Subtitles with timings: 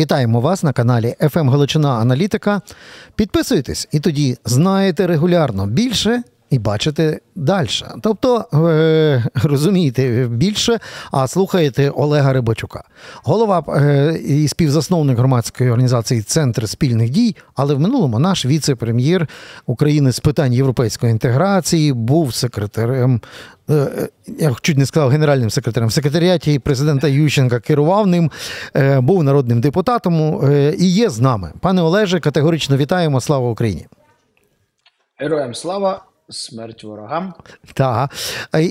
[0.00, 2.60] Вітаємо вас на каналі FM Галичина Аналітика.
[3.14, 7.68] Підписуйтесь і тоді знаєте регулярно більше і бачите далі.
[8.02, 10.78] Тобто, е, розумієте більше,
[11.12, 12.84] а слухаєте Олега Рибачука,
[13.24, 19.28] голова е, і співзасновник громадської організації Центр спільних дій, але в минулому наш віце-прем'єр
[19.66, 23.20] України з питань європейської інтеграції був секретарем.
[23.70, 24.08] Е,
[24.38, 28.30] я чуть не сказав генеральним секретарем в секретаріаті президента Ющенка керував ним,
[28.98, 30.40] був народним депутатом
[30.78, 31.52] і є з нами.
[31.60, 33.20] Пане Олеже, категорично вітаємо.
[33.20, 33.86] Слава Україні!
[35.18, 36.09] Героям слава!
[36.30, 37.34] Смерть ворогам.
[37.74, 38.10] Так.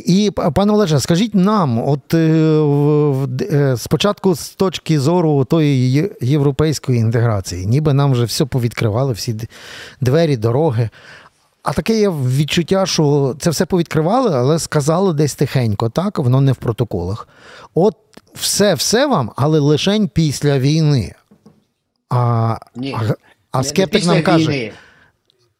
[0.05, 7.93] І, пане Олеже, скажіть нам, от е, спочатку з точки зору тої європейської інтеграції, ніби
[7.93, 9.35] нам вже все повідкривали, всі
[10.01, 10.89] двері, дороги.
[11.63, 16.51] А таке є відчуття, що це все повідкривали, але сказали десь тихенько, так, воно не
[16.51, 17.27] в протоколах.
[17.73, 17.95] От
[18.33, 21.15] все-все вам, але лише після війни.
[22.09, 23.13] А Ні, а,
[23.51, 24.51] а скептик нам каже.
[24.51, 24.71] війни.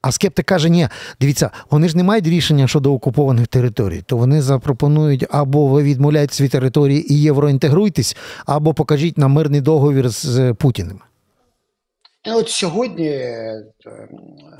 [0.01, 0.87] А скептик каже, ні,
[1.21, 6.33] дивіться, вони ж не мають рішення щодо окупованих територій, то вони запропонують або ви відмовляєте
[6.33, 11.01] свої території і євроінтегруйтесь, або покажіть нам мирний договір з Путіним.
[12.23, 13.63] І от сьогодні е,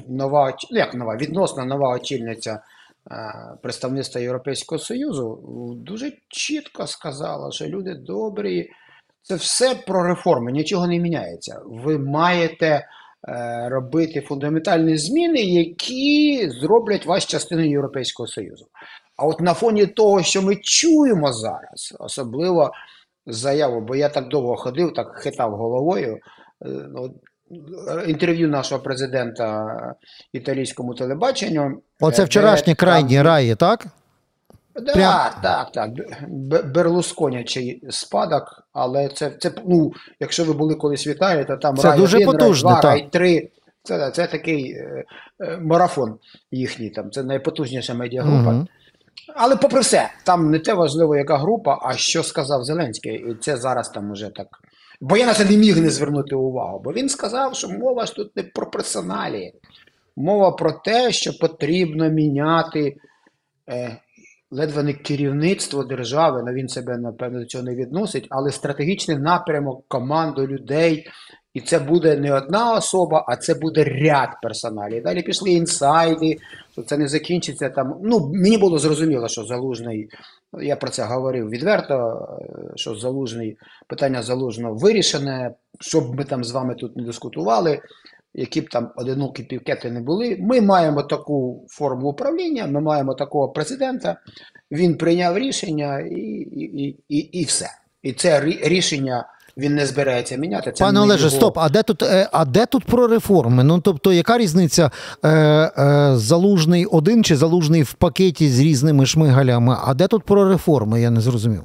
[0.07, 3.15] нова ну, як нова відносно нова очільниця е,
[3.61, 5.39] представництва Європейського Союзу
[5.85, 8.69] дуже чітко сказала, що люди добрі,
[9.21, 11.61] це все про реформи, нічого не міняється.
[11.65, 12.85] Ви маєте.
[13.28, 18.66] Е, робити фундаментальні зміни, які зроблять вас частиною Європейського Союзу.
[19.17, 22.72] А от на фоні того, що ми чуємо зараз, особливо
[23.25, 26.14] заяву, бо я так довго ходив, так хитав головою.
[26.16, 26.20] Е,
[26.70, 27.14] ну,
[28.08, 29.75] інтерв'ю нашого президента
[30.34, 31.81] італійському телебаченню.
[32.00, 33.88] Оце вчорашнє крайні раї, так?
[34.81, 35.31] Да, Прям...
[35.41, 35.91] Так, так.
[36.73, 41.88] Берлусконячий спадок, але це, це ну, якщо ви були колись в Італії, то там це
[41.88, 43.50] рай дуже 1, потужно, рай 2, рай 3.
[43.83, 45.03] Це це такий е,
[45.44, 46.17] е, марафон
[46.52, 48.52] їхній, там, це найпотужніша медіагрупа.
[48.52, 48.67] Угу.
[49.35, 53.13] Але попри все, там не те важливо, яка група, а що сказав Зеленський.
[53.13, 54.47] І це зараз там уже так.
[55.01, 56.81] Бо я на це не міг не звернути увагу.
[56.84, 59.53] Бо він сказав, що мова ж тут не про персоналі.
[60.16, 62.96] Мова про те, що потрібно міняти.
[63.69, 63.97] Е,
[64.51, 69.85] ледве не керівництво держави, ну він себе, напевно, до цього не відносить, але стратегічний напрямок,
[69.87, 71.07] команду людей.
[71.53, 75.03] І це буде не одна особа, а це буде ряд персоналів.
[75.03, 76.37] Далі пішли інсайди,
[76.71, 77.95] що це не закінчиться там.
[78.03, 80.09] Ну, мені було зрозуміло, що залужний,
[80.61, 82.27] я про це говорив відверто,
[82.75, 87.81] що залужний, питання залужного вирішене, щоб ми там з вами тут не дискутували
[88.39, 90.38] які б там одинокі півкети не були.
[90.39, 94.17] Ми маємо таку форму управління, ми маємо такого президента.
[94.72, 96.22] Він прийняв рішення і
[96.55, 97.69] і, і, і, все.
[98.03, 99.25] І це рішення.
[99.57, 100.72] Він не збирається міняти.
[100.72, 101.35] Це Пане Олеже, його...
[101.35, 101.57] стоп.
[101.57, 103.63] А де тут е, а де тут про реформи?
[103.63, 104.91] Ну тобто, яка різниця
[105.23, 109.78] е, е, залужний один чи залужний в пакеті з різними шмигалями?
[109.85, 111.01] А де тут про реформи?
[111.01, 111.63] Я не зрозумів.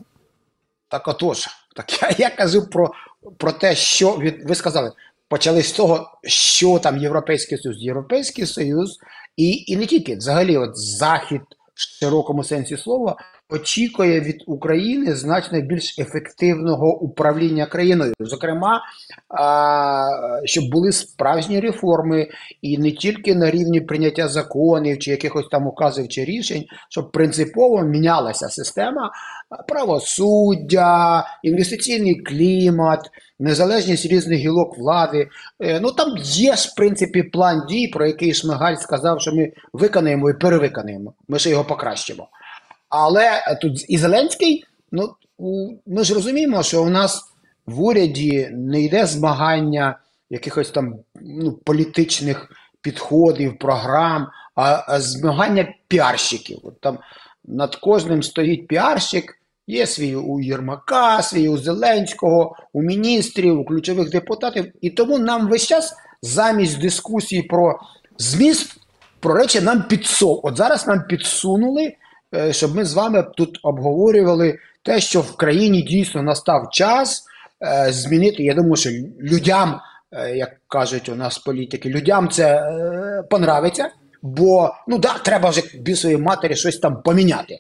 [0.89, 2.93] Так отож, так я я кажу про
[3.37, 4.93] про те, що від ви сказали
[5.35, 8.99] почали з того, що там Європейський Союз, Європейський Союз,
[9.37, 11.41] і і не тільки взагалі, от Захід
[11.75, 13.17] в широкому сенсі слова
[13.55, 18.81] очікує від України значно більш ефективного управління країною, зокрема,
[20.45, 22.29] щоб були справжні реформи,
[22.63, 27.83] і не тільки на рівні прийняття законів чи якихось там указів чи рішень, щоб принципово
[27.83, 29.11] мінялася система
[29.69, 35.29] правосуддя, інвестиційний клімат, незалежність різних гілок влади.
[35.61, 39.53] Е, ну там є ж в принципі план дій, про який Шмигаль сказав, що ми
[39.73, 41.15] виконаємо і перевиконаємо.
[41.29, 42.29] Ми ще його покращимо.
[42.97, 45.15] Але тут і Зеленський, ну
[45.87, 47.25] ми ж розуміємо, що у нас
[47.67, 49.99] в уряді не йде змагання
[50.31, 52.51] якихось там ну, політичних
[52.81, 56.59] підходів, програм, а, а змагання піарщиків.
[56.63, 56.99] От там
[57.45, 64.11] над кожним стоїть піарщик, є свій у Єрмака, свій у Зеленського, у міністрів, у ключових
[64.11, 64.73] депутатів.
[64.81, 67.81] І тому нам весь час замість дискусії про
[68.19, 68.77] зміст,
[69.21, 70.41] про речі нам підсов.
[70.43, 71.95] От зараз нам підсунули.
[72.35, 77.25] Е, щоб ми з вами тут обговорювали те, що в країні дійсно настав час
[77.63, 78.43] е, змінити.
[78.43, 78.91] Я думаю, що
[79.21, 79.81] людям,
[80.13, 82.71] е, як кажуть у нас політики, людям це
[83.31, 83.91] понравиться,
[84.23, 87.59] бо ну да, треба вже бісовій матері щось там поміняти.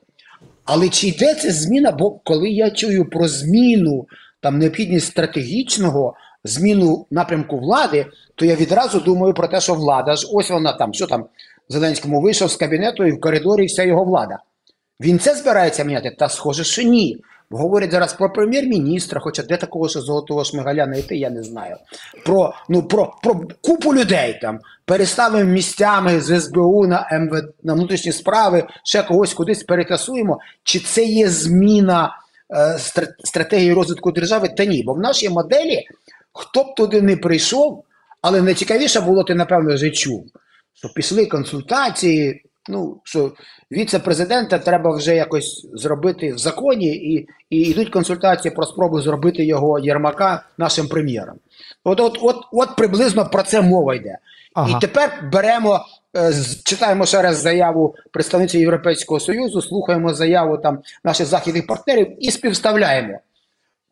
[0.64, 1.92] Але чи йде ця зміна?
[1.92, 4.06] Бо коли я чую про зміну,
[4.40, 10.28] там необхідність стратегічного зміну напрямку влади, то я відразу думаю про те, що влада ж
[10.32, 11.26] ось вона там, що там
[11.68, 14.38] Зеленському вийшов з кабінету і в коридорі вся його влада.
[15.00, 16.16] Він це збирається міняти?
[16.18, 17.18] Та схоже, що ні.
[17.50, 21.76] Говорять зараз про прем'єр-міністра, хоча де такого що золотого шмигаля знайти, я не знаю.
[22.24, 28.12] Про ну про, про купу людей там переставимо місцями з СБУ на МВ на внутрішні
[28.12, 30.38] справи, ще когось кудись перетасуємо.
[30.62, 32.16] Чи це є зміна
[32.56, 32.78] е,
[33.24, 34.48] стратегії розвитку держави?
[34.48, 35.84] Та ні, бо в нашій моделі
[36.32, 37.84] хто б туди не прийшов,
[38.22, 40.26] але найцікавіше було, ти напевно вже чув,
[40.74, 42.42] що пішли консультації.
[42.68, 43.32] Ну, що
[43.72, 49.78] віце-президента треба вже якось зробити в законі, і і йдуть консультації про спробу зробити його
[49.78, 51.36] Єрмака нашим прем'єром.
[51.84, 54.18] От от, от, от приблизно про це мова йде.
[54.54, 54.78] Ага.
[54.78, 56.32] І тепер беремо, е,
[56.64, 63.18] читаємо ще раз заяву представниці Європейського Союзу, слухаємо заяву там наших західних партнерів і співставляємо.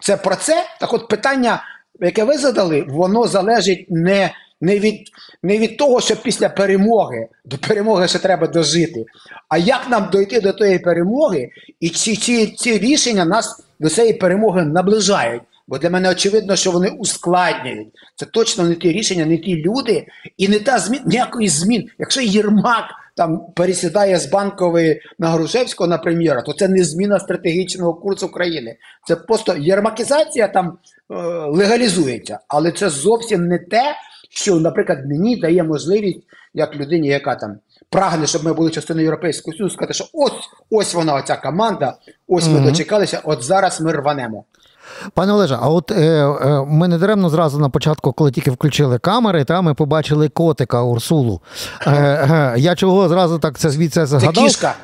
[0.01, 0.65] Це про це.
[0.81, 1.63] Так от питання,
[2.01, 5.00] яке ви задали, воно залежить не не від
[5.43, 9.05] не від того, що після перемоги, до перемоги ще треба дожити,
[9.49, 11.50] а як нам дойти до тієї перемоги,
[11.81, 15.43] і ці, ці, ці рішення нас до цієї перемоги наближають.
[15.69, 17.88] Бо для мене очевидно, що вони ускладнюють.
[18.17, 20.06] Це точно не ті рішення, не ті люди,
[20.37, 21.88] і не та змін, ніякої змін.
[21.99, 22.85] Якщо Єрмак
[23.17, 28.76] там пересідає з банкової на Грушевського на прем'єра, то це не зміна стратегічного курсу країни.
[29.06, 31.14] Це просто єрмакізація там е,
[31.49, 33.82] легалізується, але це зовсім не те,
[34.34, 36.20] що, наприклад, мені дає можливість,
[36.55, 37.56] як людині, яка там
[37.90, 40.32] прагне, щоб ми були частиною Європейського Союзу, сказати, що ось
[40.70, 41.96] ось вона, оця команда,
[42.29, 42.64] ось ми mm -hmm.
[42.64, 44.44] дочекалися, от зараз ми рванемо.
[45.14, 48.99] Пане Олеже, а от е, е, ми не даремно зразу на початку, коли тільки включили
[48.99, 51.40] камери, та ми побачили котика Урсулу.
[51.87, 54.35] Е, е, Я чого зразу так це звідси згадав?
[54.35, 54.75] Це кішка.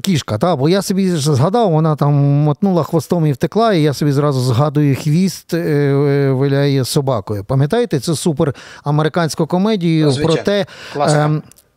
[0.00, 4.12] Кішка, та, бо я собі згадав, вона там мотнула хвостом і втекла, і я собі
[4.12, 7.44] зразу згадую хвіст е, виляє собакою.
[7.44, 8.54] Пам'ятаєте цю супер
[8.84, 10.34] американську комедію Звичайно.
[10.34, 10.66] про те,
[10.96, 11.30] е,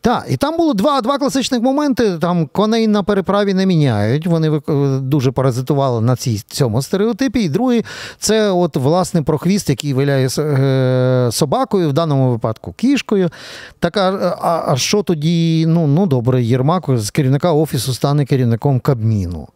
[0.04, 2.18] так, і там було два два класичних моменти.
[2.18, 4.26] Там коней на переправі не міняють.
[4.26, 4.60] Вони
[5.00, 7.40] дуже паразитували на цій цьому стереотипі.
[7.40, 7.84] І другий
[8.18, 13.30] це от власне про хвіст, який виляє е, собакою, в даному випадку кішкою.
[13.78, 15.66] Так, а, а, а що тоді?
[15.68, 19.48] Ну, ну добре, Єрмак з керівника офісу стане керівником Кабміну.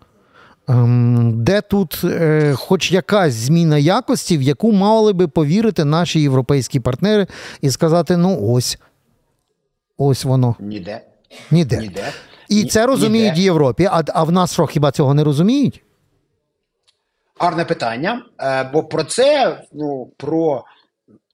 [0.69, 6.81] Ем, де тут е, хоч якась зміна якості, в яку мали би повірити наші європейські
[6.81, 7.27] партнери
[7.61, 8.79] і сказати: ну ось.
[9.99, 10.57] Ось воно.
[10.61, 11.01] Ніде.
[11.51, 11.79] Ніде.
[11.79, 12.13] Ніде.
[12.49, 15.83] І це розуміють в Європі, а а в нас що, хіба цього не розуміють?
[17.41, 18.23] Гарне питання.
[18.41, 20.65] Е, бо про це, ну, про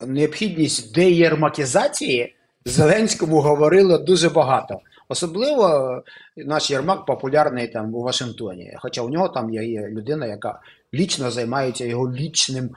[0.06, 2.34] необхідність деєрмакізації
[2.64, 4.80] Зеленському говорили дуже багато.
[5.08, 6.02] Особливо
[6.36, 8.72] наш Єрмак популярний там у Вашингтоні.
[8.78, 10.60] Хоча у нього там є людина, яка
[10.94, 12.70] лічно займається його лічним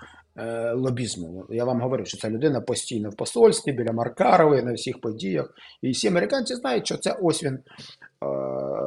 [0.76, 1.46] лобізму.
[1.50, 5.54] Я вам говорю, що ця людина постійно в посольстві біля Маркарової на всіх подіях.
[5.82, 7.60] І всі американці знають, що це ось він е,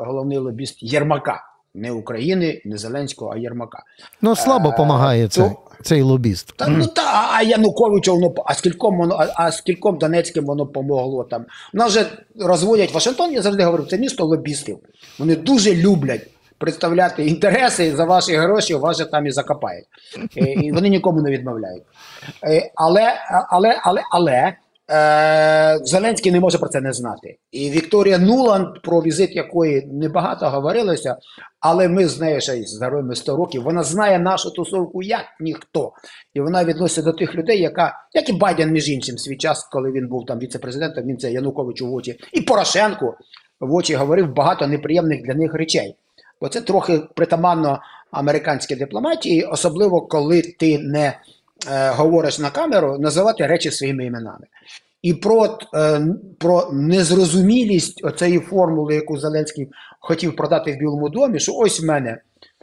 [0.06, 1.46] головний лобіст Єрмака.
[1.74, 3.82] Не України, не Зеленського, а Єрмака.
[4.22, 5.50] Ну слабо допомагає е, цей,
[5.82, 6.52] цей лобіст.
[6.56, 11.24] Та, ну та, а Януковичу воно а скільком воно, а, а скільком Донецьким воно помогло
[11.24, 11.44] там.
[11.72, 12.06] Нас же
[12.38, 14.78] розводять Вашингтон, я завжди говорю, це місто лобістів.
[15.18, 16.26] Вони дуже люблять
[16.60, 19.86] представляти інтереси за ваші гроші, вас же там і закопають.
[20.36, 21.82] Е, і вони нікому не відмовляють.
[22.44, 23.14] Е, але
[23.50, 24.56] але, але, але
[24.90, 27.38] е, Зеленський не може про це не знати.
[27.52, 31.16] І Вікторія Нуланд, про візит якої небагато говорилося,
[31.60, 35.92] але ми з нею ще з героями 100 років, вона знає нашу тусовку як ніхто.
[36.34, 39.92] І вона відноситься до тих людей, яка, як і Байден, між іншим, свій час, коли
[39.92, 43.14] він був там віце-президентом, він це Януковичу в очі, і Порошенку
[43.60, 45.96] в очі говорив багато неприємних для них речей.
[46.40, 47.80] Бо це трохи притаманно
[48.10, 51.18] американській дипломатії, особливо коли ти не
[51.70, 54.46] е, говориш на камеру, називати речі своїми іменами.
[55.02, 56.00] І про е,
[56.38, 59.68] про незрозумілість цієї формули, яку Зеленський
[60.00, 62.18] хотів продати в Білому домі, що ось в мене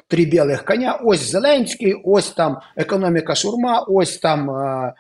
[0.08, 4.50] три білих коня, ось Зеленський, ось там економіка шурма, ось там.
[4.50, 4.94] Е,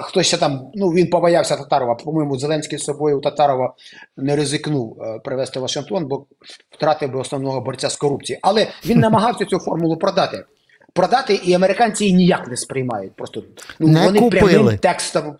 [0.00, 1.94] хтось ще там, ну він побоявся Татарова.
[1.94, 3.74] По-моєму, Зеленський з собою Татарова
[4.16, 6.26] не ризикнув е, привезти в Вашингтон, бо
[6.70, 8.38] втратив би основного борця з корупції.
[8.42, 10.44] Але він намагався цю формулу продати.
[10.92, 13.12] Продати, і американці її ніяк не сприймають.
[13.16, 13.42] Просто
[13.78, 14.52] ну, не вони купили.
[14.52, 15.36] прямим текстом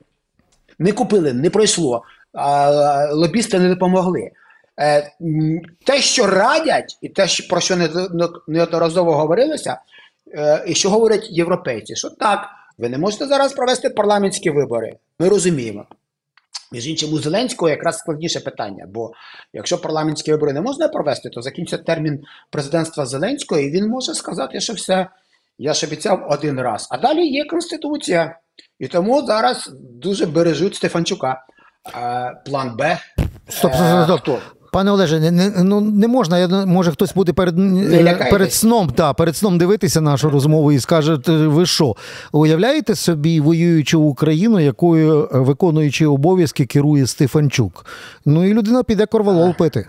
[0.78, 2.02] не купили, не пройшло.
[2.32, 4.30] А, Лобісти не допомогли.
[4.80, 5.12] Е,
[5.84, 7.76] те, що радять, і те, про що
[8.48, 9.78] неодноразово говорилося,
[10.66, 12.48] і що говорять європейці, що так.
[12.80, 14.96] Ви не можете зараз провести парламентські вибори.
[15.18, 15.86] Ми розуміємо.
[16.72, 19.12] Між іншим, у Зеленського якраз складніше питання, бо
[19.52, 22.20] якщо парламентські вибори не можна провести, то закінчиться термін
[22.50, 25.06] президентства Зеленського, і він може сказати, що все,
[25.58, 26.88] я ж обіцяв один раз.
[26.90, 28.38] А далі є Конституція.
[28.78, 31.44] І тому зараз дуже бережуть Стефанчука.
[32.46, 32.98] План Б.
[33.48, 34.40] Стоп, стоп, стоп.
[34.72, 36.38] Пане Олеже, не, не, ну, не можна.
[36.38, 37.54] Я, може, хтось буде перед
[38.30, 41.94] перед сном та, перед сном дивитися нашу розмову і скаже, ви що?
[42.32, 47.86] Уявляєте собі воюючу Україну, якою виконуючи обов'язки керує Стефанчук?
[48.24, 49.86] Ну і людина піде корвалол пити.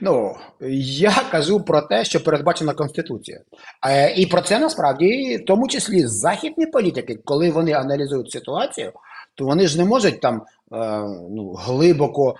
[0.00, 3.44] Ну, я кажу про те, що передбачена Конституцією.
[3.86, 8.92] Е, і про це насправді, в тому числі західні політики, коли вони аналізують ситуацію,
[9.34, 10.42] то вони ж не можуть там е,
[11.30, 12.34] ну, глибоко е,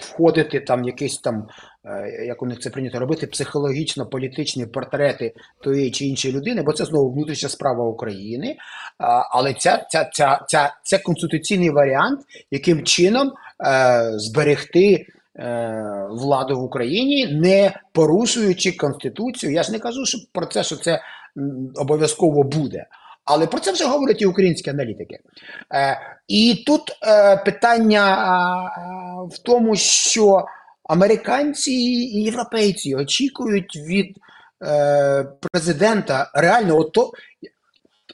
[0.00, 1.46] входити там якісь там,
[1.84, 6.84] е, як у них це прийнято робити, психологічно-політичні портрети тої чи іншої людини, бо це
[6.84, 8.56] знову внутрішня справа України.
[9.30, 13.32] Але ця, ця, ця, ця, це конституційний варіант, яким чином
[13.66, 15.06] е, зберегти.
[15.40, 19.52] Е, владу в Україні, не порушуючи конституцію.
[19.52, 21.00] Я ж не кажу що про це, що це
[21.76, 22.86] обов'язково буде.
[23.28, 25.18] Але про це вже говорять і українські аналітики.
[25.74, 28.80] Е, І тут е, питання е,
[29.34, 30.44] в тому, що
[30.84, 34.16] американці і європейці очікують від
[34.66, 37.10] е, президента реально, ото,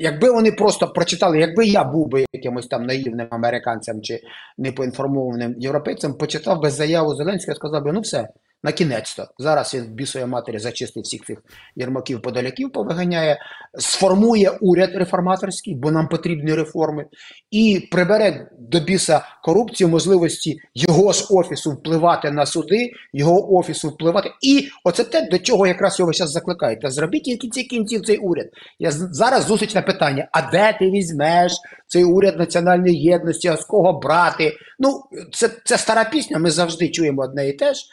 [0.00, 4.20] якби вони просто прочитали, якби я був би якимось там наївним американцем чи
[4.58, 8.28] непоінформованим європейцем, почитав би заяву Зеленського і сказав би, ну все.
[8.64, 11.38] На кінець-то зараз він бісує матері зачистить всіх цих
[11.76, 13.38] єрмаків подаляків, повиганяє,
[13.78, 17.06] сформує уряд реформаторський, бо нам потрібні реформи,
[17.50, 24.30] і прибере до біса корупцію, можливості його ж офісу впливати на суди, його офісу впливати.
[24.42, 26.80] І оце те, до чого якраз його зараз закликають.
[26.80, 28.46] Та зробіть в кінці кінців цей уряд.
[28.78, 31.52] Я зараз зустріч на питання: а де ти візьмеш
[31.86, 34.52] цей уряд національної єдності, а з кого брати?
[34.78, 35.02] Ну,
[35.32, 36.38] це, це стара пісня.
[36.38, 37.84] Ми завжди чуємо одне і те ж.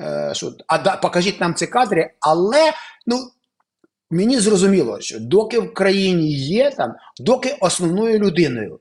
[0.00, 2.72] Е, що а да, покажіть нам ці кадри, але
[3.06, 3.30] ну.
[4.10, 8.80] Мені зрозуміло, що доки в країні є там, доки основною людиною,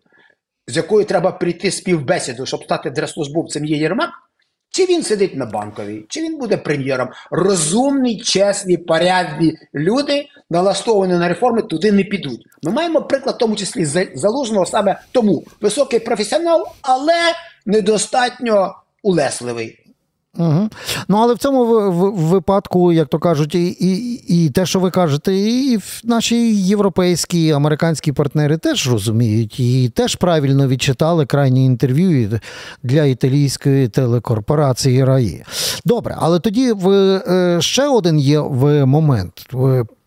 [0.67, 4.09] з якою треба прийти співбесіду, щоб стати держслужбовцем, є Єрмак,
[4.69, 7.09] чи він сидить на банковій, чи він буде прем'єром.
[7.31, 12.45] Розумні, чесні, порядні люди, налаштовані на реформи, туди не підуть.
[12.63, 17.33] Ми маємо приклад, в тому числі залужного саме тому високий професіонал, але
[17.65, 19.86] недостатньо улесливий.
[20.37, 20.69] Угу.
[21.07, 24.13] Ну, але в цьому в, в, випадку, як то кажуть, і, і
[24.45, 30.67] і, те, що ви кажете, і наші європейські американські партнери теж розуміють і теж правильно
[30.67, 32.39] відчитали крайні інтерв'ю
[32.83, 35.43] для італійської телекорпорації РАІ.
[35.85, 38.41] Добре, але тоді е, ще один є
[38.85, 39.47] момент.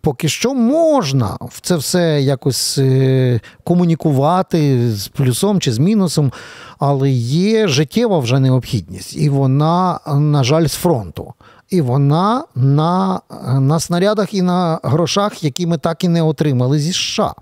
[0.03, 6.33] Поки що можна в це все якось е, комунікувати з плюсом чи з мінусом,
[6.79, 11.35] але є життєва вже необхідність, і вона, на жаль, з фронту.
[11.71, 13.21] І вона на,
[13.61, 17.35] на снарядах і на грошах, які ми так і не отримали зі США.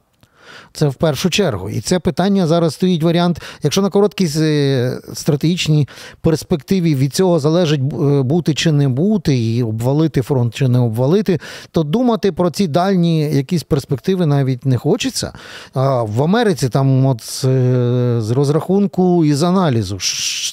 [0.72, 1.70] Це в першу чергу.
[1.70, 5.88] І це питання зараз стоїть варіант, якщо на короткій е, стратегічній
[6.20, 11.40] перспективі від цього залежить е, бути чи не бути, і обвалити фронт чи не обвалити,
[11.70, 15.32] то думати про ці дальні якісь перспективи навіть не хочеться.
[15.74, 19.98] А в Америці там от е, з розрахунку і з аналізу,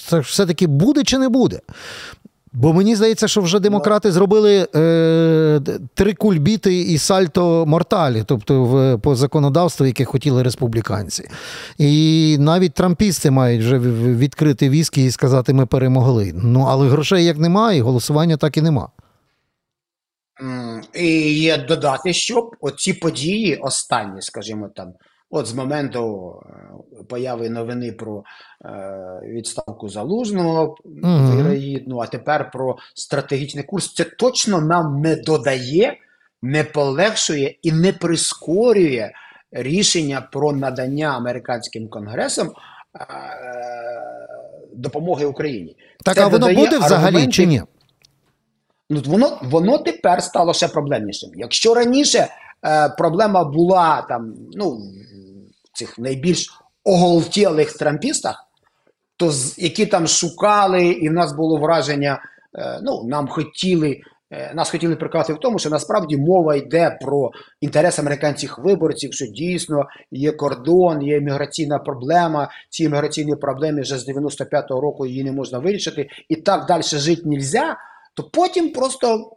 [0.08, 1.60] це все-таки буде чи не буде.
[2.58, 5.60] Бо мені здається, що вже демократи зробили е,
[5.94, 11.28] три кульбіти і сальто морталі, тобто в, по законодавству, яке хотіли республіканці.
[11.78, 16.32] І навіть трампісти мають вже відкрити віскі і сказати, ми перемогли.
[16.34, 18.88] Ну, але грошей як немає, і голосування так і нема.
[20.94, 21.08] І
[21.40, 24.92] є додати, що оці події останні, скажімо там.
[25.30, 28.24] От з моменту е, появи новини про
[28.64, 28.70] е,
[29.24, 30.76] відставку залужного
[31.36, 35.96] вірогідно, а тепер про стратегічний курс, це точно нам не додає,
[36.42, 39.10] не полегшує і не прискорює
[39.50, 42.52] рішення про надання американським конгресом е,
[44.72, 45.76] допомоги Україні.
[46.04, 47.62] Так, це а воно буде взагалі чи ні?
[48.90, 51.30] Ну, Воно воно тепер стало ще проблемнішим.
[51.34, 52.28] Якщо раніше
[52.66, 54.78] е, проблема була там, ну
[55.76, 56.48] цих найбільш
[56.84, 58.44] оголтілих трампістах,
[59.16, 62.22] то які там шукали, і в нас було враження,
[62.58, 64.00] е, ну, нам хотіли.
[64.30, 67.30] Е, нас хотіли прикати в тому, що насправді мова йде про
[67.60, 72.48] інтерес американських виборців, що дійсно є кордон, є міграційна проблема.
[72.70, 77.22] Ці міграційні проблеми вже з 95-го року її не можна вирішити, і так далі жити
[77.24, 77.76] не можна,
[78.14, 79.35] то потім просто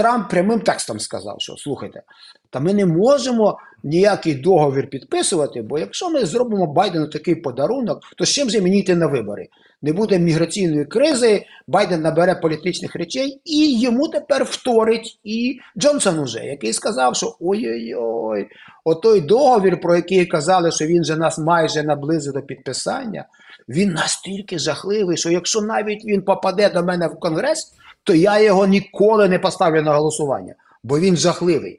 [0.00, 2.02] Трамп прямим текстом сказав, що слухайте,
[2.50, 8.24] та ми не можемо ніякий договір підписувати, бо якщо ми зробимо Байдену такий подарунок, то
[8.24, 9.48] з чим же мені йти на вибори?
[9.82, 16.44] Не буде міграційної кризи, Байден набере політичних речей, і йому тепер вторить і Джонсон уже,
[16.44, 18.48] який сказав, що ой-ой-ой,
[18.84, 23.24] отой договір, про який казали, що він же нас майже наблизив до підписання,
[23.68, 28.66] він настільки жахливий, що якщо навіть він попаде до мене в Конгрес, то я його
[28.66, 31.78] ніколи не поставлю на голосування, бо він жахливий.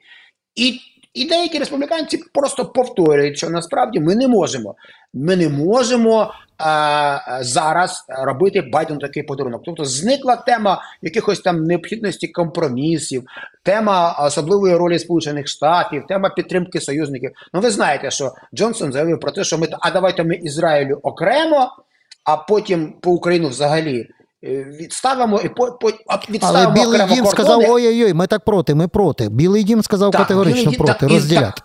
[0.54, 0.80] І
[1.14, 4.74] і деякі республіканці просто повторюють, що насправді ми не можемо.
[5.14, 9.62] Ми не можемо а, зараз робити Байдену такий подарунок.
[9.64, 13.24] Тобто зникла тема якихось там необхідності компромісів,
[13.62, 17.30] тема особливої ролі Сполучених Штатів, тема підтримки союзників.
[17.52, 21.70] Ну ви знаєте, що Джонсон заявив про те, що ми а давайте ми Ізраїлю окремо,
[22.24, 24.08] а потім по Україну взагалі.
[24.44, 25.90] Е, відставимо і по, по
[26.30, 29.28] відставимо Але Білий Дім сказав: ой-ой-ой, ми так проти, ми проти.
[29.28, 31.62] Білий Дім сказав Так, категорично Білий проти, так, розділяти.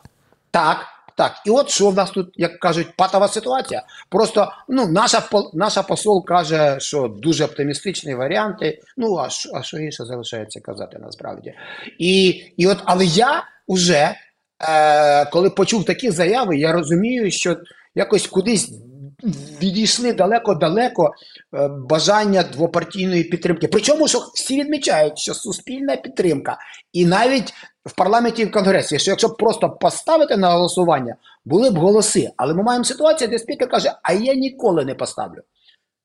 [0.51, 0.77] Так,
[1.17, 1.31] так.
[1.45, 3.83] І от що в нас тут, як кажуть, патова ситуація.
[4.09, 8.79] Просто ну, наша, наша посол каже, що дуже оптимістичні варіанти.
[8.97, 11.53] Ну, а що, а що інше залишається казати насправді.
[11.99, 14.15] І, і от, але я вже,
[14.69, 17.57] е, коли почув такі заяви, я розумію, що
[17.95, 18.71] якось кудись
[19.61, 21.13] відійшли далеко-далеко
[21.53, 23.67] е, бажання двопартійної підтримки.
[23.67, 26.57] Причому, що всі відмічають, що суспільна підтримка,
[26.93, 27.53] і навіть
[27.85, 32.31] в парламенті і в конгресі, що якщо просто поставити на голосування, були б голоси.
[32.37, 35.41] Але ми маємо ситуацію, де спікер каже: а я ніколи не поставлю.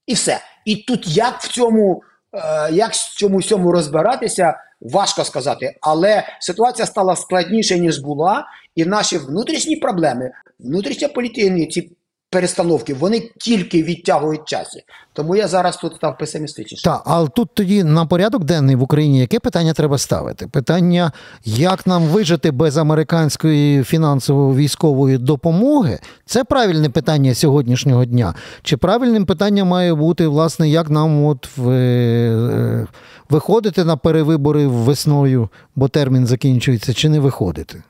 [0.06, 0.40] І все.
[0.64, 2.02] І тут як в цьому,
[2.32, 5.76] е, як в цьому всьому розбиратися, важко сказати.
[5.80, 11.90] Але ситуація стала складніше, ніж була, і наші внутрішні проблеми, внутрішньополітичні ці
[12.32, 14.84] перестановки, вони тільки відтягують часі.
[15.12, 16.84] Тому я зараз тут став песимістичніше.
[16.84, 20.46] Так, але тут тоді на порядок денний в Україні яке питання треба ставити?
[20.46, 21.12] Питання,
[21.44, 28.34] як нам вижити без американської фінансово-військової допомоги, це правильне питання сьогоднішнього дня.
[28.62, 32.86] Чи правильним питанням має бути, власне, як нам от в, е,
[33.30, 37.82] виходити на перевибори весною, бо термін закінчується, чи не виходити?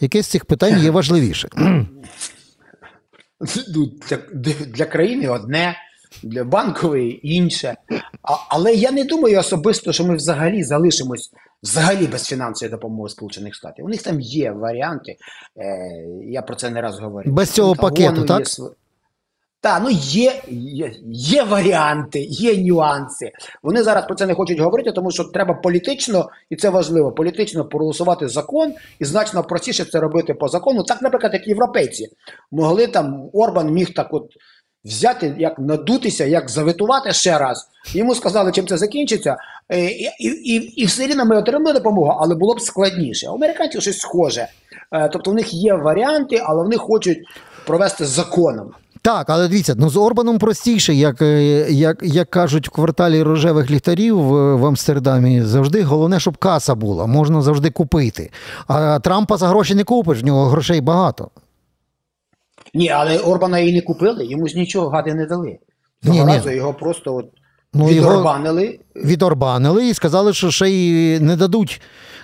[0.00, 1.48] Яке з цих питань є важливіше?
[3.40, 5.76] Ну, для, для країни одне,
[6.22, 7.76] для банкової інше.
[8.22, 11.30] А, але я не думаю особисто, що ми взагалі залишимось
[11.62, 13.84] взагалі без фінансової допомоги Сполучених Штатів.
[13.84, 15.16] У них там є варіанти.
[15.56, 15.76] Е,
[16.24, 17.32] я про це не раз говорив.
[17.32, 18.58] Без цього Пентагону пакету, так?
[18.58, 18.64] Є,
[19.66, 23.32] так, ну є, є, є варіанти, є нюанси.
[23.62, 27.64] Вони зараз про це не хочуть говорити, тому що треба політично, і це важливо, політично
[27.64, 30.82] проголосувати закон, і значно простіше це робити по закону.
[30.82, 32.08] Так, наприклад, як європейці
[32.50, 34.22] могли там Орбан міг так от
[34.84, 37.68] взяти, як надутися, як заветувати ще раз.
[37.94, 39.36] Йому сказали, чим це закінчиться,
[39.68, 43.28] е, і, і, і, і все рівно ми отримали допомогу, але було б складніше.
[43.28, 44.48] У американців щось схоже.
[44.92, 47.18] Е, Тобто в них є варіанти, але вони хочуть
[47.66, 48.74] провести законом.
[49.02, 53.70] Так, але дивіться, ну з Орбаном простіше, як, е, як, як кажуть в кварталі рожевих
[53.70, 58.30] ліхтарів в, Амстердамі, завжди головне, щоб каса була, можна завжди купити.
[58.66, 61.30] А Трампа за гроші не купиш, в нього грошей багато.
[62.74, 65.46] Ні, але Орбана і не купили, йому ж нічого гади не дали.
[66.02, 66.34] Ні, Цього ні.
[66.36, 67.26] разу його просто от
[67.74, 68.78] Ну, його- відорбанили.
[68.96, 71.80] Відорбанили і сказали, що ще й не дадуть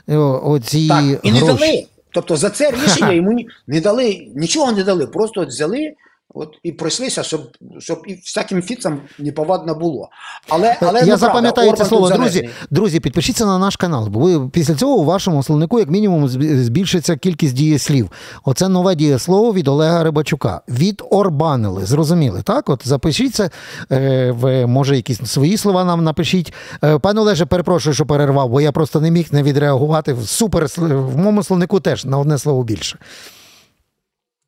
[0.09, 1.87] е, оці Так, і не дали.
[2.15, 5.93] Тобто за це рішення йому не дали, нічого не дали, просто от взяли
[6.35, 7.41] от, і пройшлися, щоб,
[7.79, 10.09] щоб і всяким фіцам неповадно було.
[10.49, 12.11] Але, але Я ну, запам'ятаю це слово.
[12.11, 16.29] Друзі, друзі, підпишіться на наш канал, бо ви після цього у вашому словнику, як мінімум,
[16.29, 18.11] збільшиться кількість дієслів.
[18.45, 20.61] Оце нове дієслово від Олега Рибачука.
[20.69, 21.87] Від Орбанили.
[21.87, 22.69] Зрозуміли, так?
[22.69, 23.51] От запишіться,
[23.93, 26.53] е, ви, може, якісь свої слова нам напишіть.
[26.85, 30.17] Е, Пане Олеже, перепрошую, що перервав, бо я просто не міг не відреагувати.
[30.27, 32.99] Супер, в моєму словнику теж на одне слово більше.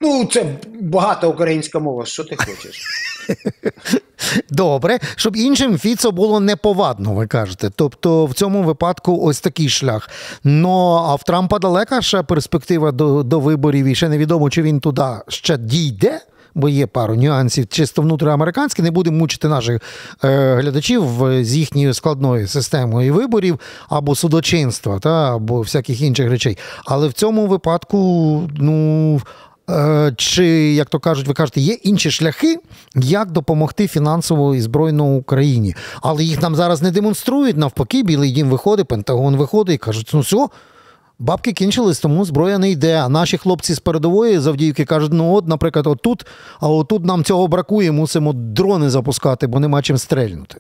[0.01, 0.47] Ну, це
[0.81, 2.83] багата українська мова, що ти хочеш.
[4.51, 7.71] Добре, щоб іншим Фіцо було неповадно, ви кажете.
[7.77, 10.11] Тобто в цьому випадку ось такий шлях.
[10.45, 14.81] Ну а в Трампа далека ще перспектива до, до виборів, і ще невідомо, чи він
[14.81, 16.21] туди ще дійде.
[16.57, 19.83] Бо є пару нюансів, чисто внутріамериканські, не будемо мучити наших
[20.25, 21.05] е, глядачів
[21.41, 26.59] з їхньою складною системою виборів або судочинства, та, або всяких інших речей.
[26.85, 27.99] Але в цьому випадку,
[28.57, 29.21] ну
[30.17, 32.57] Чи, як то кажуть, ви кажете, є інші шляхи,
[32.95, 35.75] як допомогти фінансово і збройно Україні.
[36.03, 37.57] Але їх нам зараз не демонструють.
[37.57, 40.49] Навпаки, Білий Дім виходить, Пентагон виходить і кажуть, ну все,
[41.19, 42.97] бабки кінчились, тому зброя не йде.
[42.97, 46.27] А наші хлопці з передової завдівки кажуть, ну от, наприклад, отут,
[46.61, 50.57] а отут нам цього бракує, мусимо дрони запускати, бо нема чим стрельнути.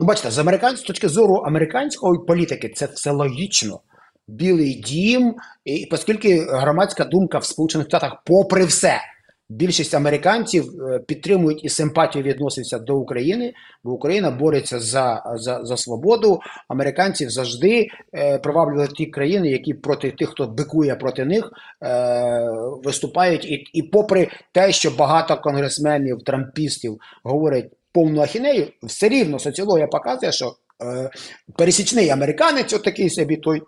[0.00, 3.80] Ну, бачите, з американської з точки зору американської політики це все логічно.
[4.28, 9.00] Білий дім, і оскільки громадська думка в Сполучених Штатах, попри все,
[9.48, 13.54] більшість американців е, підтримують і симпатію відносяться до України,
[13.84, 16.40] бо Україна бореться за, за, за свободу.
[16.68, 22.48] Американців завжди е, приваблювали ті країни, які проти тих, хто бикує проти них, е,
[22.84, 23.44] виступають.
[23.44, 30.32] І, і попри те, що багато конгресменів, трампістів говорять повну ахінею, все рівно соціологія показує,
[30.32, 30.54] що
[30.84, 31.10] е,
[31.58, 33.62] пересічний американець, от такий собі той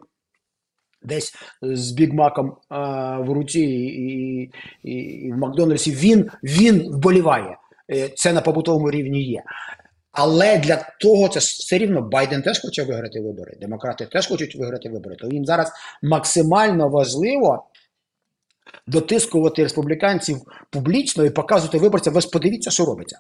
[1.05, 2.57] десь з бігмаком
[3.19, 4.51] в руці і,
[4.83, 7.57] і, і в Макдональдсі, він, він вболіває.
[7.93, 9.43] Е, Це на побутовому рівні є.
[10.13, 13.57] Але для того це все рівно Байден теж хоче виграти вибори.
[13.61, 15.17] Демократи теж хочуть виграти вибори.
[15.17, 17.67] То їм зараз максимально важливо
[18.87, 23.19] дотискувати республіканців публічно і показувати виборцям, ви подивіться, що робиться.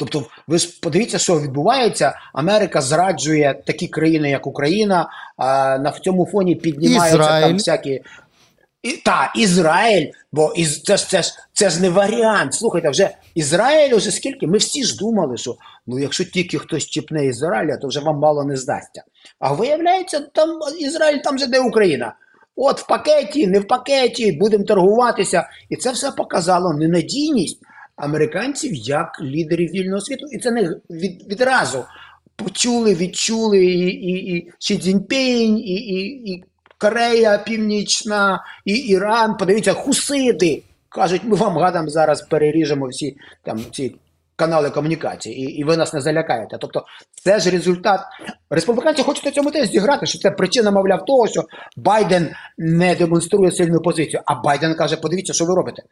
[0.00, 2.18] Тобто, ви подивіться, що відбувається.
[2.32, 5.10] Америка зраджує такі країни, як Україна.
[5.36, 7.46] А на цьому фоні піднімаються Ізраїль.
[7.46, 8.02] там всякі.
[8.82, 12.54] І, та, Ізраїль, бо із, це, це, ж, це ж не варіант.
[12.54, 14.46] Слухайте, вже Ізраїль уже скільки?
[14.46, 18.44] Ми всі ж думали, що ну якщо тільки хтось чіпне Ізраїля, то вже вам мало
[18.44, 19.02] не здасться.
[19.38, 22.14] А виявляється, там Ізраїль там же де Україна.
[22.56, 25.48] От в пакеті, не в пакеті, будемо торгуватися.
[25.68, 27.60] І це все показало ненадійність
[28.00, 30.26] американців як лідерів вільного світу.
[30.32, 31.84] І це не від, відразу
[32.36, 36.44] почули, відчули і, і, і Ші Цзіньпінь, і, і, і
[36.78, 39.36] Корея Північна, і Іран.
[39.36, 40.62] Подивіться, хусиди.
[40.88, 43.94] Кажуть, ми вам гадам зараз переріжемо всі там ці
[44.36, 46.56] канали комунікації, і, і ви нас не залякаєте.
[46.60, 46.84] Тобто,
[47.24, 48.00] це ж результат.
[48.50, 51.44] Республіканці хочуть на цьому теж зіграти, що це причина, мовляв, того, що
[51.76, 54.22] Байден не демонструє сильну позицію.
[54.26, 55.82] А Байден каже: подивіться, що ви робите.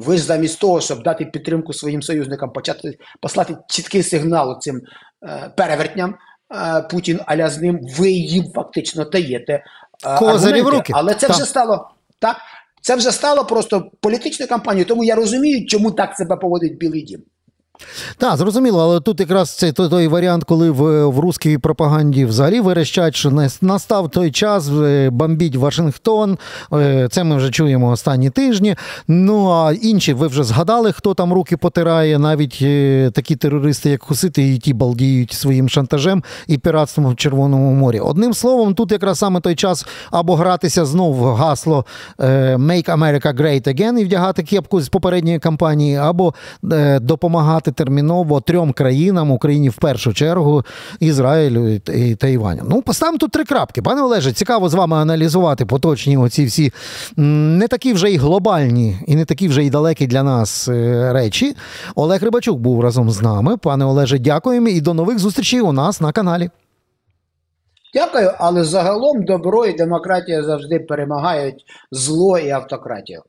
[0.00, 4.80] Ви ж замість того, щоб дати підтримку своїм союзникам, почати послати чіткий сигнал цим
[5.22, 6.14] е, перевертням
[6.54, 10.92] е, Путін аля з ним, ви їм фактично даєте е, Козирі в руки.
[10.96, 11.36] Але це Так.
[11.36, 12.36] вже стало так.
[12.82, 17.22] Це вже стало просто політичною кампанією, тому я розумію, чому так себе поводить Білий Дім.
[18.18, 22.60] Так, зрозуміло, але тут якраз це той, той варіант, коли в, в русській пропаганді взагалі
[22.60, 26.38] верещать, що не настав той час е, бомбіть Вашингтон.
[26.72, 28.76] Е, Це ми вже чуємо останні тижні.
[29.08, 34.02] Ну а інші, ви вже згадали, хто там руки потирає, навіть е, такі терористи, як
[34.02, 38.00] Хусити, і ті балдіють своїм шантажем і піратством в Червоному морі.
[38.00, 41.84] Одним словом, тут якраз саме той час або гратися знов в гасло
[42.18, 46.34] Make America Great Again і вдягати кепку з попередньої кампанії, або
[46.72, 46.98] е,
[47.70, 50.64] допомагати терміново трьом країнам Україні в першу чергу,
[51.00, 52.62] Ізраїлю і Тайваню.
[52.68, 53.82] Ну, поставимо тут три крапки.
[53.82, 56.72] Пане Олеже, цікаво з вами аналізувати поточні оці всі
[57.16, 61.56] не такі вже й глобальні і не такі вже й далекі для нас е, речі.
[61.94, 63.56] Олег Рибачук був разом з нами.
[63.56, 66.50] Пане Олеже, дякуємо і до нових зустрічей у нас на каналі.
[67.94, 73.22] Дякую, але загалом добро і демократія завжди перемагають зло і автократію.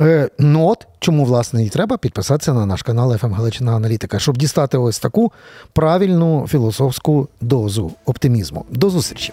[0.00, 4.38] Е, ну от чому власне і треба підписатися на наш канал «ФМ Галичина Аналітика, щоб
[4.38, 5.32] дістати ось таку
[5.72, 8.64] правильну філософську дозу оптимізму.
[8.70, 9.32] До зустрічі.